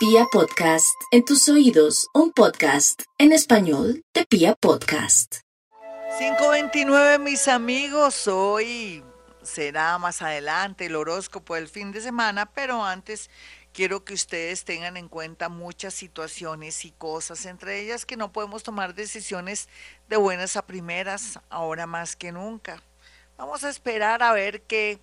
[0.00, 5.40] Pia Podcast, en tus oídos, un podcast en español de Pia Podcast.
[6.18, 9.04] 529 mis amigos, hoy
[9.42, 13.28] será más adelante el horóscopo del fin de semana, pero antes
[13.74, 18.62] quiero que ustedes tengan en cuenta muchas situaciones y cosas, entre ellas que no podemos
[18.62, 19.68] tomar decisiones
[20.08, 22.82] de buenas a primeras, ahora más que nunca.
[23.36, 24.98] Vamos a esperar a ver qué,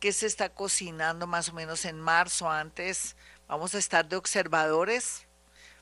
[0.00, 3.16] qué se está cocinando más o menos en marzo antes
[3.48, 5.26] Vamos a estar de observadores,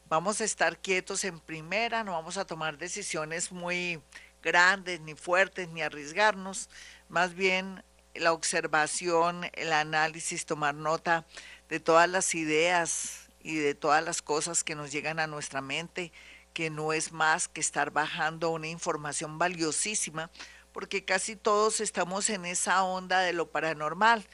[0.08, 4.00] vamos a estar quietos en primera, no vamos a tomar decisiones muy
[4.40, 6.70] grandes, ni fuertes, ni arriesgarnos.
[7.08, 7.82] Más bien
[8.14, 11.26] la observación, el análisis, tomar nota
[11.68, 16.12] de todas las ideas y de todas las cosas que nos llegan a nuestra mente,
[16.52, 20.30] que no es más que estar bajando una información valiosísima,
[20.70, 24.24] porque casi todos estamos en esa onda de lo paranormal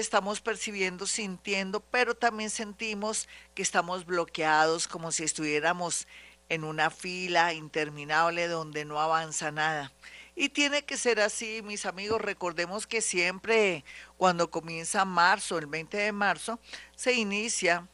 [0.00, 6.06] estamos percibiendo, sintiendo, pero también sentimos que estamos bloqueados como si estuviéramos
[6.48, 9.92] en una fila interminable donde no avanza nada.
[10.36, 12.20] Y tiene que ser así, mis amigos.
[12.20, 13.84] Recordemos que siempre
[14.16, 16.60] cuando comienza marzo, el 20 de marzo,
[16.94, 17.88] se inicia,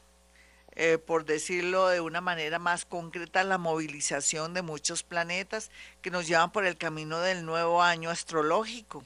[0.75, 5.71] eh, por decirlo de una manera más concreta, la movilización de muchos planetas
[6.03, 9.03] que nos llevan por el camino del nuevo año astrológico.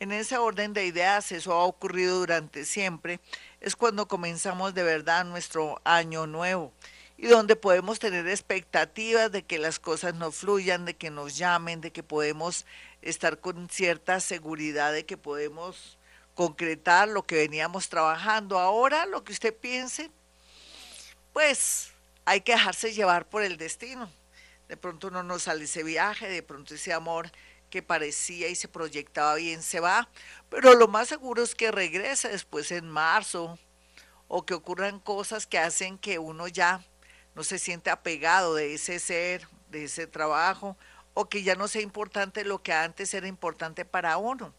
[0.00, 3.20] En ese orden de ideas, eso ha ocurrido durante siempre,
[3.60, 6.72] es cuando comenzamos de verdad nuestro año nuevo
[7.18, 11.82] y donde podemos tener expectativas de que las cosas nos fluyan, de que nos llamen,
[11.82, 12.64] de que podemos
[13.02, 15.98] estar con cierta seguridad de que podemos
[16.34, 18.58] concretar lo que veníamos trabajando.
[18.58, 20.10] Ahora, lo que usted piense,
[21.34, 21.90] pues
[22.24, 24.10] hay que dejarse llevar por el destino.
[24.66, 27.30] De pronto no sale ese viaje, de pronto ese amor
[27.70, 30.08] que parecía y se proyectaba bien se va,
[30.50, 33.58] pero lo más seguro es que regrese después en marzo
[34.28, 36.84] o que ocurran cosas que hacen que uno ya
[37.34, 40.76] no se siente apegado de ese ser, de ese trabajo,
[41.14, 44.52] o que ya no sea importante lo que antes era importante para uno.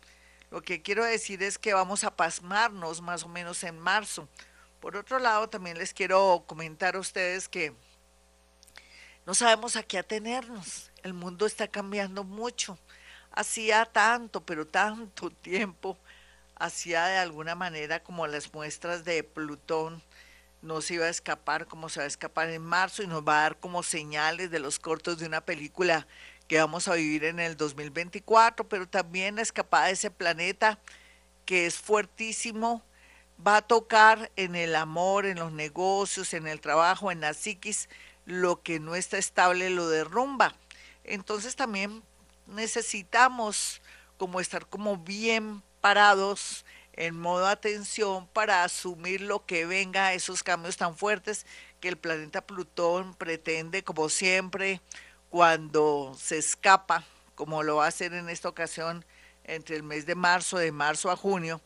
[0.49, 4.27] Lo que quiero decir es que vamos a pasmarnos más o menos en marzo.
[4.81, 7.73] Por otro lado, también les quiero comentar a ustedes que
[9.25, 10.91] no sabemos a qué atenernos.
[11.03, 12.77] El mundo está cambiando mucho
[13.31, 15.97] hacía tanto, pero tanto tiempo,
[16.55, 20.01] hacía de alguna manera como las muestras de Plutón,
[20.61, 23.39] no se iba a escapar como se va a escapar en marzo y nos va
[23.39, 26.05] a dar como señales de los cortos de una película
[26.47, 30.77] que vamos a vivir en el 2024, pero también la escapada de ese planeta
[31.45, 32.83] que es fuertísimo,
[33.45, 37.89] va a tocar en el amor, en los negocios, en el trabajo, en la psiquis,
[38.25, 40.55] lo que no está estable lo derrumba.
[41.03, 42.03] Entonces también
[42.51, 43.81] necesitamos
[44.17, 50.77] como estar como bien parados en modo atención para asumir lo que venga, esos cambios
[50.77, 51.45] tan fuertes
[51.79, 54.81] que el planeta Plutón pretende, como siempre,
[55.29, 59.05] cuando se escapa, como lo va a hacer en esta ocasión
[59.43, 61.61] entre el mes de marzo, de marzo a junio,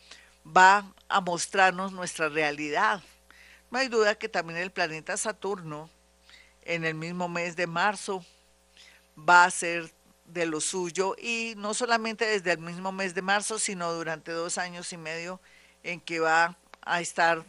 [0.46, 3.04] va a mostrarnos nuestra realidad.
[3.72, 5.90] No hay duda que también el planeta Saturno,
[6.62, 8.24] en el mismo mes de marzo,
[9.18, 9.92] va a ser
[10.26, 14.58] de lo suyo y no solamente desde el mismo mes de marzo, sino durante dos
[14.58, 15.40] años y medio
[15.84, 17.44] en que va a estar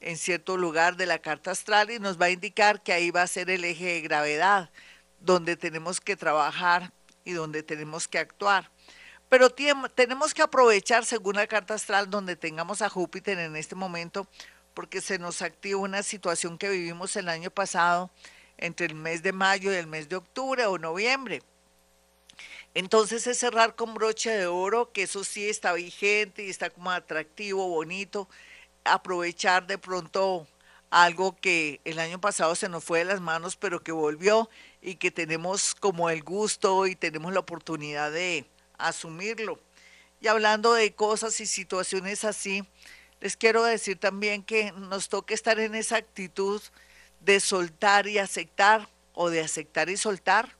[0.00, 3.22] en cierto lugar de la carta astral y nos va a indicar que ahí va
[3.22, 4.70] a ser el eje de gravedad,
[5.20, 6.92] donde tenemos que trabajar
[7.24, 8.70] y donde tenemos que actuar.
[9.28, 14.26] Pero tenemos que aprovechar, según la carta astral, donde tengamos a Júpiter en este momento,
[14.74, 18.10] porque se nos activa una situación que vivimos el año pasado
[18.58, 21.42] entre el mes de mayo y el mes de octubre o noviembre
[22.74, 26.90] entonces es cerrar con broche de oro, que eso sí está vigente y está como
[26.90, 28.28] atractivo, bonito.
[28.84, 30.46] Aprovechar de pronto
[30.90, 34.48] algo que el año pasado se nos fue de las manos, pero que volvió
[34.80, 38.46] y que tenemos como el gusto y tenemos la oportunidad de
[38.78, 39.58] asumirlo.
[40.20, 42.64] Y hablando de cosas y situaciones así,
[43.20, 46.62] les quiero decir también que nos toca estar en esa actitud
[47.20, 50.56] de soltar y aceptar o de aceptar y soltar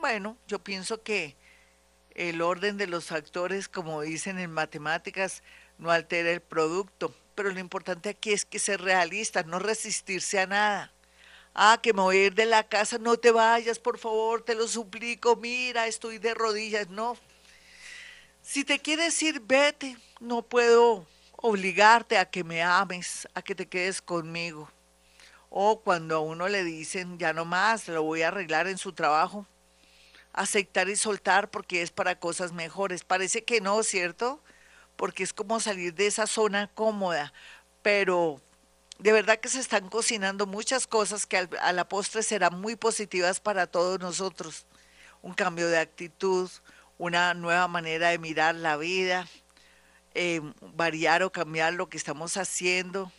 [0.00, 1.36] bueno, yo pienso que
[2.14, 5.42] el orden de los factores, como dicen en matemáticas,
[5.78, 10.46] no altera el producto, pero lo importante aquí es que ser realista, no resistirse a
[10.46, 10.92] nada.
[11.54, 14.54] Ah, que me voy a ir de la casa, no te vayas, por favor, te
[14.54, 17.16] lo suplico, mira, estoy de rodillas, no.
[18.42, 21.06] Si te quieres ir, vete, no puedo
[21.36, 24.70] obligarte a que me ames, a que te quedes conmigo.
[25.48, 28.92] O cuando a uno le dicen, ya no más, lo voy a arreglar en su
[28.92, 29.46] trabajo,
[30.32, 33.04] aceptar y soltar porque es para cosas mejores.
[33.04, 34.42] Parece que no, ¿cierto?
[34.96, 37.32] Porque es como salir de esa zona cómoda,
[37.82, 38.40] pero
[38.98, 43.40] de verdad que se están cocinando muchas cosas que a la postre serán muy positivas
[43.40, 44.66] para todos nosotros.
[45.22, 46.50] Un cambio de actitud,
[46.98, 49.26] una nueva manera de mirar la vida,
[50.14, 53.10] eh, variar o cambiar lo que estamos haciendo,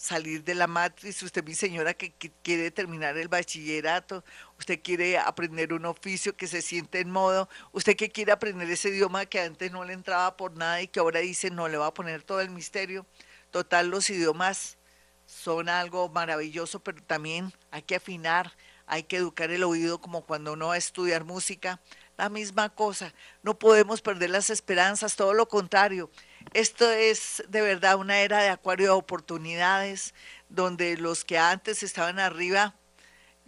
[0.00, 1.22] salir de la matriz.
[1.22, 2.12] Usted, mi señora, que,
[2.42, 4.24] quiere terminar el bachillerato,
[4.58, 8.88] usted quiere aprender un oficio que se siente en modo, usted que quiere aprender ese
[8.88, 11.88] idioma que antes no le entraba por nada y que ahora dice no le va
[11.88, 13.06] a poner todo el misterio.
[13.50, 14.78] Total, los idiomas
[15.26, 18.52] son algo maravilloso, pero también hay que afinar,
[18.86, 21.78] hay que educar el oído como cuando uno va a estudiar música,
[22.20, 23.14] la misma cosa.
[23.42, 26.10] No podemos perder las esperanzas, todo lo contrario.
[26.52, 30.12] Esto es de verdad una era de acuario de oportunidades,
[30.50, 32.74] donde los que antes estaban arriba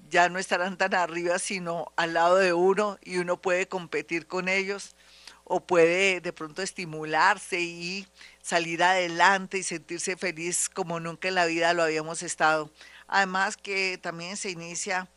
[0.08, 4.48] ya no estarán tan arriba, sino al lado de uno y uno puede competir con
[4.48, 4.96] ellos
[5.44, 8.06] o puede de pronto estimularse y
[8.40, 12.70] salir adelante y sentirse feliz como nunca en la vida lo habíamos estado.
[13.06, 15.08] Además que también se inicia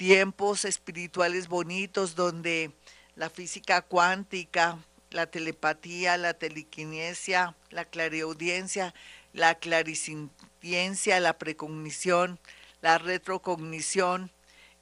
[0.00, 2.72] tiempos espirituales bonitos donde
[3.16, 4.78] la física cuántica,
[5.10, 8.94] la telepatía, la telequinesia, la clareaudiencia,
[9.32, 12.38] la clarisintiencia, la precognición,
[12.80, 14.30] la retrocognición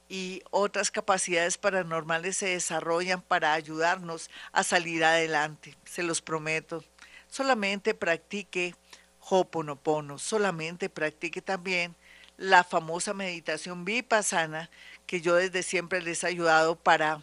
[0.07, 6.83] y otras capacidades paranormales se desarrollan para ayudarnos a salir adelante, se los prometo.
[7.27, 8.75] Solamente practique
[9.19, 11.95] Hoponopono, solamente practique también
[12.37, 14.69] la famosa meditación vipassana
[15.05, 17.21] que yo desde siempre les he ayudado para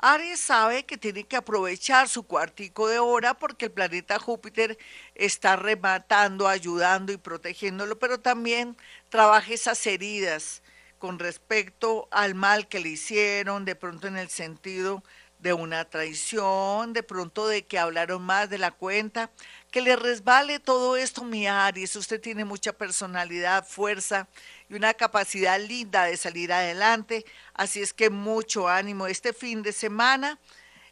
[0.07, 4.78] Aries sabe que tiene que aprovechar su cuartico de hora porque el planeta Júpiter
[5.16, 8.78] está rematando, ayudando y protegiéndolo, pero también
[9.10, 10.62] trabaja esas heridas
[11.00, 15.02] con respecto al mal que le hicieron, de pronto en el sentido
[15.40, 19.31] de una traición, de pronto de que hablaron más de la cuenta,
[19.72, 21.96] que le resbale todo esto, mi Aries.
[21.96, 24.28] Usted tiene mucha personalidad, fuerza
[24.69, 27.25] y una capacidad linda de salir adelante.
[27.53, 29.07] Así es que mucho ánimo.
[29.07, 30.39] Este fin de semana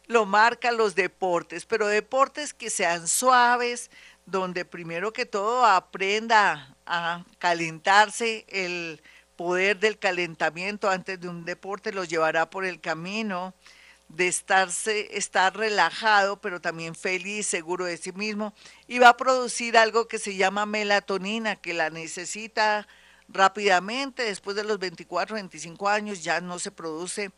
[0.06, 3.90] lo marcan los deportes, pero deportes que sean suaves,
[4.26, 9.02] donde primero que todo aprenda a calentarse el
[9.36, 13.54] poder del calentamiento antes de un deporte lo llevará por el camino
[14.08, 18.54] de estarse, estar relajado, pero también feliz, seguro de sí mismo,
[18.86, 22.86] y va a producir algo que se llama melatonina, que la necesita
[23.28, 27.30] rápidamente, después de los 24, 25 años ya no se produce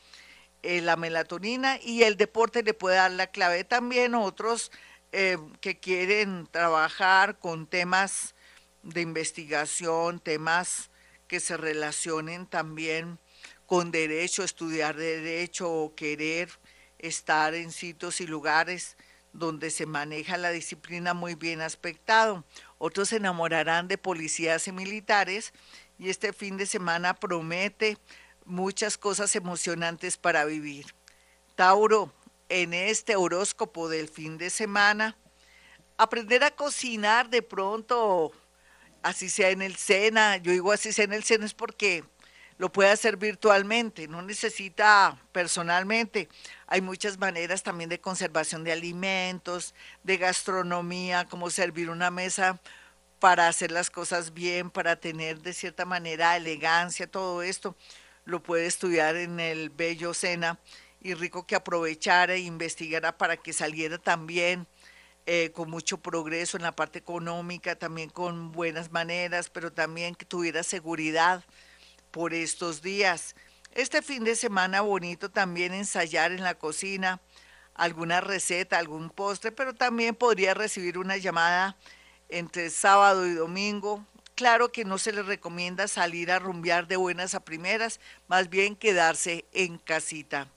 [0.62, 4.72] eh, la melatonina y el deporte le puede dar la clave también otros
[5.12, 8.34] eh, que quieren trabajar con temas
[8.82, 10.90] de investigación, temas
[11.28, 13.18] que se relacionen también
[13.66, 16.50] con derecho, estudiar derecho o querer
[16.98, 18.96] estar en sitios y lugares
[19.32, 22.44] donde se maneja la disciplina muy bien aspectado.
[22.78, 25.52] Otros se enamorarán de policías y militares
[25.98, 27.96] y este fin de semana promete
[28.44, 30.86] muchas cosas emocionantes para vivir.
[31.54, 32.12] Tauro,
[32.48, 35.16] en este horóscopo del fin de semana,
[35.96, 38.32] aprender a cocinar de pronto,
[39.02, 42.04] así sea en el Sena, yo digo así sea en el Sena es porque
[42.58, 46.28] lo puede hacer virtualmente, no necesita personalmente.
[46.66, 52.60] Hay muchas maneras también de conservación de alimentos, de gastronomía, como servir una mesa
[53.18, 57.76] para hacer las cosas bien, para tener de cierta manera elegancia, todo esto
[58.24, 60.58] lo puede estudiar en el Bello Sena
[61.00, 64.66] y rico que aprovechara e investigara para que saliera también
[65.26, 70.24] eh, con mucho progreso en la parte económica, también con buenas maneras, pero también que
[70.24, 71.44] tuviera seguridad
[72.16, 73.36] por estos días.
[73.72, 77.20] Este fin de semana bonito también ensayar en la cocina
[77.74, 81.76] alguna receta, algún postre, pero también podría recibir una llamada
[82.30, 84.02] entre sábado y domingo.
[84.34, 88.76] Claro que no se le recomienda salir a rumbear de buenas a primeras, más bien
[88.76, 90.48] quedarse en casita.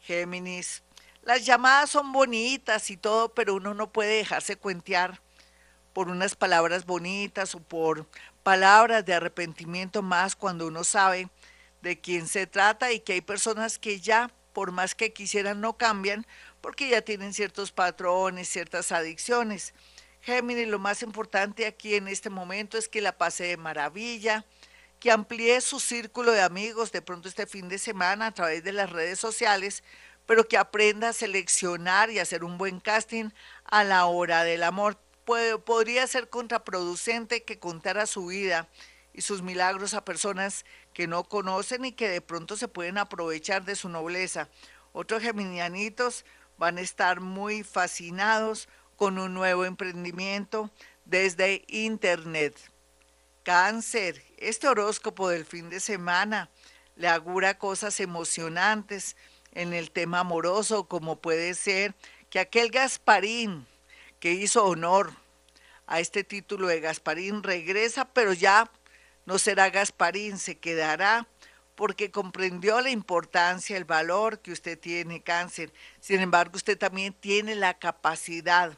[0.00, 0.84] Géminis,
[1.22, 5.20] las llamadas son bonitas y todo, pero uno no puede dejarse cuentear
[5.92, 8.06] por unas palabras bonitas o por
[8.48, 11.28] palabras de arrepentimiento más cuando uno sabe
[11.82, 15.76] de quién se trata y que hay personas que ya, por más que quisieran, no
[15.76, 16.26] cambian
[16.62, 19.74] porque ya tienen ciertos patrones, ciertas adicciones.
[20.22, 24.46] Géminis, lo más importante aquí en este momento es que la pase de maravilla,
[24.98, 28.72] que amplíe su círculo de amigos de pronto este fin de semana a través de
[28.72, 29.82] las redes sociales
[30.24, 33.30] pero que aprenda a seleccionar y hacer un buen casting
[33.64, 34.98] a la hora del amor.
[35.64, 38.68] Podría ser contraproducente que contara su vida
[39.12, 43.64] y sus milagros a personas que no conocen y que de pronto se pueden aprovechar
[43.64, 44.48] de su nobleza.
[44.92, 46.24] Otros geminianitos
[46.56, 50.70] van a estar muy fascinados con un nuevo emprendimiento
[51.04, 52.56] desde Internet.
[53.42, 56.50] Cáncer, este horóscopo del fin de semana
[56.96, 59.16] le augura cosas emocionantes,
[59.52, 61.94] en el tema amoroso, como puede ser
[62.30, 63.66] que aquel Gasparín
[64.20, 65.12] que hizo honor
[65.86, 68.70] a este título de Gasparín regresa, pero ya
[69.26, 71.26] no será Gasparín, se quedará
[71.74, 75.72] porque comprendió la importancia, el valor que usted tiene, cáncer.
[76.00, 78.76] Sin embargo, usted también tiene la capacidad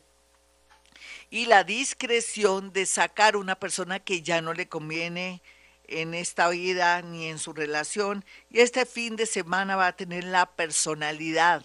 [1.31, 5.41] y la discreción de sacar una persona que ya no le conviene
[5.89, 8.25] en esta vida ni en su relación.
[8.51, 11.65] Y este fin de semana va a tener la personalidad,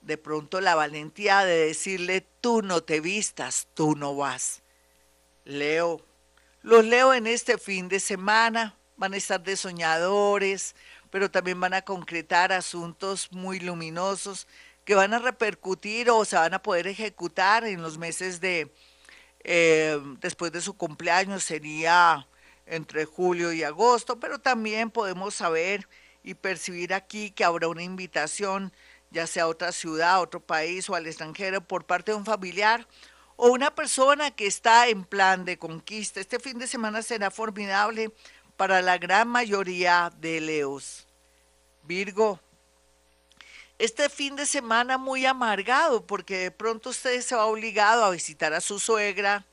[0.00, 4.62] de pronto la valentía de decirle, tú no te vistas, tú no vas.
[5.44, 6.00] Leo,
[6.62, 10.74] los leo en este fin de semana, van a estar de soñadores,
[11.10, 14.46] pero también van a concretar asuntos muy luminosos
[14.84, 18.72] que van a repercutir o se van a poder ejecutar en los meses de,
[19.42, 22.26] eh, después de su cumpleaños, sería
[22.66, 25.88] entre julio y agosto, pero también podemos saber
[26.22, 28.72] y percibir aquí que habrá una invitación,
[29.10, 32.24] ya sea a otra ciudad, a otro país o al extranjero por parte de un
[32.24, 32.86] familiar
[33.36, 36.20] o una persona que está en plan de conquista.
[36.20, 38.10] Este fin de semana será formidable
[38.56, 41.06] para la gran mayoría de Leos.
[41.82, 42.40] Virgo,
[43.78, 48.54] este fin de semana muy amargado porque de pronto usted se va obligado a visitar
[48.54, 49.44] a su suegra,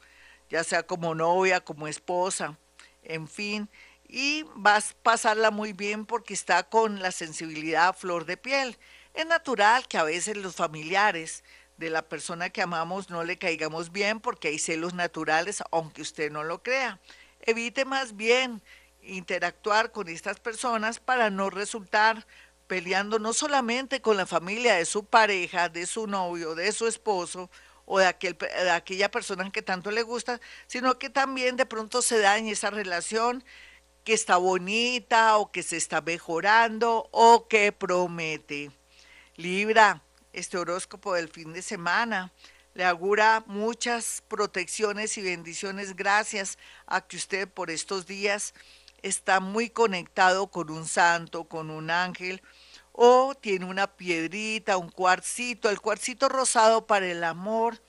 [0.50, 2.58] ya sea como novia, como esposa
[3.04, 3.70] en fin,
[4.08, 8.78] y vas a pasarla muy bien porque está con la sensibilidad a flor de piel.
[9.14, 11.44] Es natural que a veces los familiares
[11.78, 16.32] de la persona que amamos no le caigamos bien porque hay celos naturales, aunque usted
[16.32, 17.00] no lo crea.
[17.42, 18.64] Evite más bien
[19.02, 22.26] interactuar con estas personas para no resultar
[22.66, 27.52] peleando no solamente con la familia de su pareja, de su novio, de su esposo
[27.86, 32.02] o de, aquel, de aquella persona que tanto le gusta, sino que también de pronto
[32.02, 33.44] se dañe esa relación
[34.04, 38.72] que está bonita o que se está mejorando o que promete.
[39.36, 42.32] Libra, este horóscopo del fin de semana.
[42.76, 45.96] Le augura muchas protecciones y bendiciones.
[45.96, 48.54] Gracias a que usted por estos días
[49.02, 52.44] está muy conectado con un santo, con un ángel,
[52.92, 57.82] o tiene una piedrita, un cuarcito, el cuarcito rosado para el amor,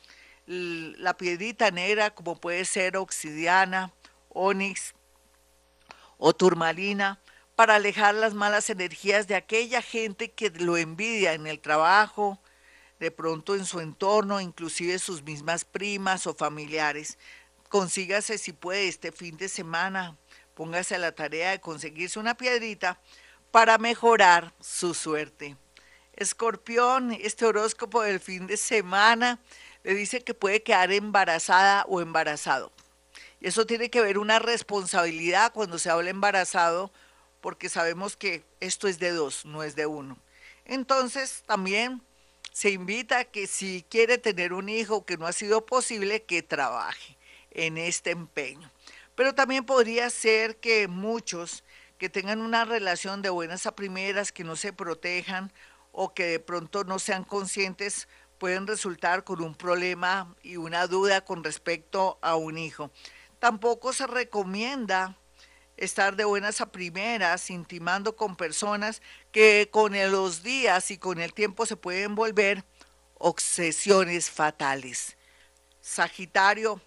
[0.46, 3.92] la piedrita negra como puede ser obsidiana,
[4.30, 4.94] onix
[6.16, 7.20] o turmalina,
[7.56, 12.40] para alejar las malas energías de aquella gente que lo envidia en el trabajo,
[12.99, 17.18] de pronto en su entorno, inclusive sus mismas primas o familiares.
[17.68, 20.16] Consígase si puede este fin de semana,
[20.54, 22.99] póngase a la tarea de conseguirse una piedrita
[23.50, 25.56] para mejorar su suerte.
[26.14, 29.40] Escorpión, este horóscopo del fin de semana
[29.82, 32.73] le dice que puede quedar embarazada o embarazado.
[33.40, 36.92] Eso tiene que ver una responsabilidad cuando se habla embarazado,
[37.44, 40.16] porque sabemos que esto es de dos, no es de uno.
[40.64, 42.00] Entonces, también
[42.52, 46.42] se invita a que si quiere tener un hijo que no ha sido posible, que
[46.42, 47.18] trabaje
[47.50, 48.70] en este empeño.
[49.14, 51.64] Pero también podría ser que muchos
[51.98, 55.52] que tengan una relación de buenas a primeras, que no se protejan
[55.92, 58.08] o que de pronto no sean conscientes,
[58.38, 62.90] pueden resultar con un problema y una duda con respecto a un hijo.
[63.38, 65.18] Tampoco se recomienda
[65.76, 69.02] estar de buenas a primeras, intimando con personas
[69.32, 72.64] que con los días y con el tiempo se pueden volver
[73.18, 75.16] obsesiones fatales.
[75.80, 76.80] Sagitario.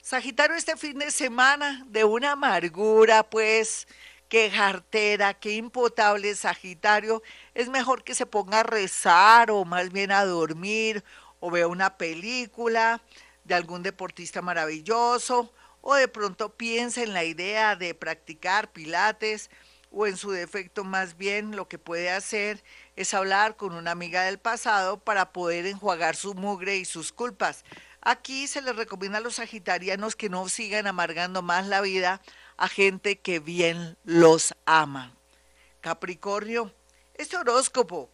[0.00, 3.86] Sagitario este fin de semana de una amargura, pues,
[4.28, 7.22] qué jartera, qué impotable Sagitario.
[7.54, 11.04] Es mejor que se ponga a rezar o más bien a dormir
[11.40, 13.00] o vea una película
[13.44, 15.52] de algún deportista maravilloso
[15.86, 19.50] o de pronto piense en la idea de practicar pilates
[19.90, 22.64] o en su defecto más bien lo que puede hacer
[22.96, 27.66] es hablar con una amiga del pasado para poder enjuagar su mugre y sus culpas.
[28.00, 32.22] Aquí se les recomienda a los sagitarianos que no sigan amargando más la vida
[32.56, 35.14] a gente que bien los ama.
[35.82, 36.72] Capricornio,
[37.12, 38.08] este horóscopo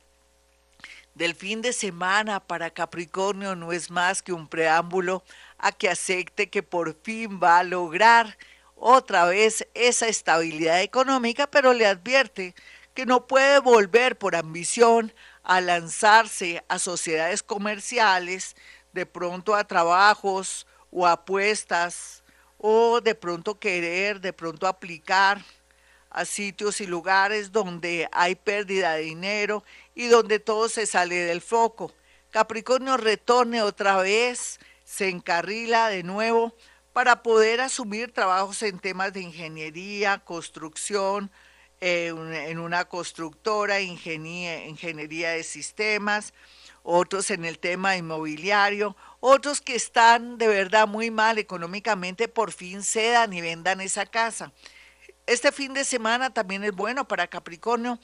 [1.15, 5.23] del fin de semana para Capricornio no es más que un preámbulo
[5.59, 8.39] a que acepte que por fin va a lograr
[8.77, 12.55] otra vez esa estabilidad económica, pero le advierte
[12.95, 15.13] que no puede volver por ambición
[15.43, 18.57] a lanzarse a sociedades comerciales,
[18.93, 22.23] de pronto a trabajos o apuestas,
[22.59, 25.43] o de pronto querer, de pronto aplicar
[26.11, 29.65] a sitios y lugares donde hay pérdida de dinero
[29.95, 31.93] y donde todo se sale del foco.
[32.31, 36.55] Capricornio retorne otra vez, se encarrila de nuevo
[36.93, 41.31] para poder asumir trabajos en temas de ingeniería, construcción,
[41.81, 46.35] eh, en una constructora, ingeniería de sistemas,
[46.83, 52.83] otros en el tema inmobiliario, otros que están de verdad muy mal económicamente, por fin
[52.83, 54.53] cedan y vendan esa casa.
[55.31, 58.01] Este fin de semana también es bueno para Capricornio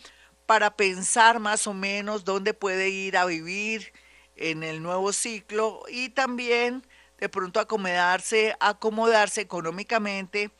[0.46, 3.92] para pensar más o menos dónde puede ir a vivir
[4.36, 6.86] en el nuevo ciclo y también
[7.18, 10.52] de pronto acomodarse, acomodarse económicamente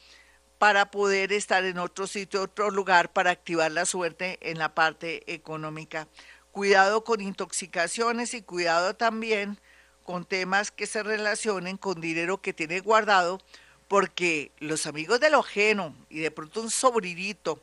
[0.59, 5.33] para poder estar en otro sitio, otro lugar, para activar la suerte en la parte
[5.33, 6.09] económica.
[6.51, 9.61] Cuidado con intoxicaciones y cuidado también
[10.03, 13.41] con temas que se relacionen con dinero que tiene guardado,
[13.89, 17.63] porque los amigos de lo ajeno y de pronto un sobrinito,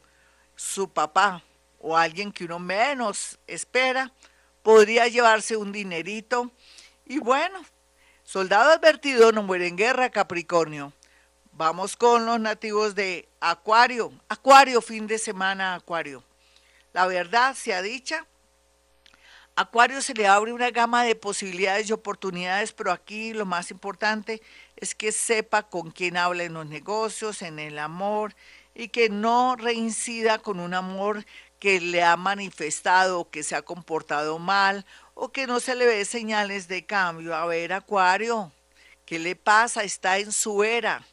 [0.56, 1.44] su papá
[1.80, 4.12] o alguien que uno menos espera,
[4.62, 6.52] podría llevarse un dinerito.
[7.06, 7.64] Y bueno,
[8.24, 10.94] soldado advertido no muere en guerra, Capricornio.
[11.52, 14.12] Vamos con los nativos de Acuario.
[14.30, 16.24] Acuario, fin de semana, Acuario.
[16.94, 18.26] La verdad sea dicha,
[19.56, 24.42] Acuario se le abre una gama de posibilidades y oportunidades, pero aquí lo más importante
[24.84, 28.36] es que sepa con quién habla en los negocios, en el amor,
[28.76, 31.26] y que no reincida con un amor
[31.60, 36.06] que le ha manifestado que se ha comportado mal o que no se le ve
[36.06, 37.36] señales de cambio.
[37.36, 38.52] A ver, Acuario,
[39.06, 39.84] ¿qué le pasa?
[39.84, 41.06] Está en su era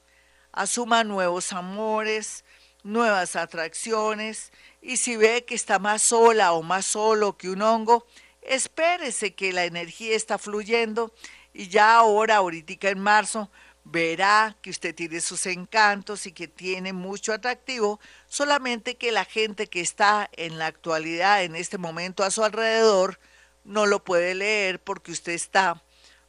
[0.53, 2.45] asuma nuevos amores,
[2.83, 4.53] nuevas atracciones,
[4.83, 8.07] y si ve que está más sola o más solo que un hongo,
[8.43, 11.13] espérese que la energía está fluyendo
[11.53, 13.51] y ya ahora, ahorita en marzo,
[13.85, 19.67] verá que usted tiene sus encantos y que tiene mucho atractivo, solamente que la gente
[19.67, 23.19] que está en la actualidad, en este momento a su alrededor,
[23.65, 25.83] no lo puede leer porque usted está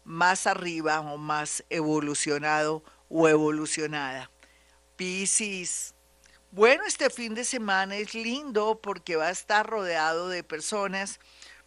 [0.03, 4.31] más arriba o más evolucionado o evolucionada.
[4.95, 5.93] Piscis.
[6.51, 11.19] Bueno, este fin de semana es lindo porque va a estar rodeado de personas,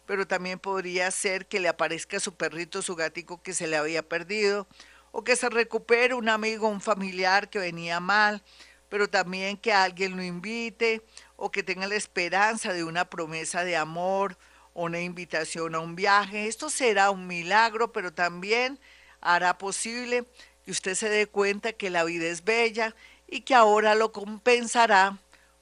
[0.05, 4.07] pero también podría ser que le aparezca su perrito, su gatico que se le había
[4.07, 4.67] perdido,
[5.11, 8.43] o que se recupere un amigo, un familiar que venía mal,
[8.89, 11.01] pero también que alguien lo invite,
[11.37, 14.37] o que tenga la esperanza de una promesa de amor,
[14.73, 16.47] o una invitación a un viaje.
[16.47, 18.79] Esto será un milagro, pero también
[19.21, 20.25] hará posible
[20.63, 22.95] que usted se dé cuenta que la vida es bella
[23.27, 25.17] y que ahora lo compensará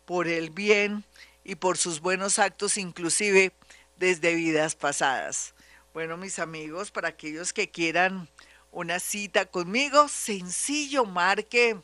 [0.05, 1.05] por el bien
[1.43, 3.53] y por sus buenos actos, inclusive
[3.97, 5.55] desde vidas pasadas.
[5.93, 8.27] Bueno, mis amigos, para aquellos que quieran
[8.71, 11.77] una cita conmigo, sencillo, marque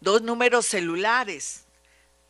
[0.00, 1.66] dos números celulares,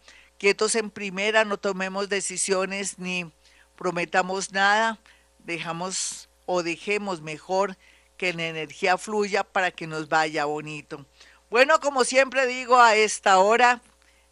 [0.44, 3.32] Quietos en primera, no tomemos decisiones ni
[3.78, 5.00] prometamos nada.
[5.40, 7.78] Dejamos o dejemos mejor
[8.18, 11.06] que la energía fluya para que nos vaya bonito.
[11.50, 13.82] Bueno, como siempre digo, a esta hora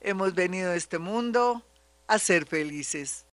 [0.02, 1.64] hemos venido a este mundo
[2.08, 3.24] a ser felices.